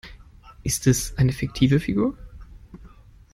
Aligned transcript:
Ist 0.63 0.87
es 0.87 1.15
eine 1.19 1.31
fiktive 1.31 1.79
Figur? 1.79 2.17